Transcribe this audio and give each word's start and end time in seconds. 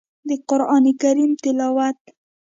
د 0.27 0.29
قران 0.49 0.85
کريم 1.01 1.31
تلاوت 1.41 1.97